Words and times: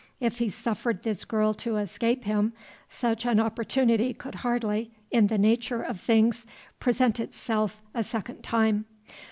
If 0.19 0.39
he 0.39 0.49
suffered 0.49 1.03
this 1.03 1.25
girl 1.25 1.53
to 1.53 1.77
escape 1.77 2.23
him, 2.23 2.53
such 2.89 3.23
an 3.23 3.39
opportunity 3.39 4.15
could 4.15 4.33
hardly, 4.33 4.89
in 5.11 5.27
the 5.27 5.37
nature 5.37 5.83
of 5.83 5.99
things, 5.99 6.47
present 6.79 7.19
itself 7.19 7.83
a 7.93 8.03
second 8.03 8.41
time. 8.41 8.85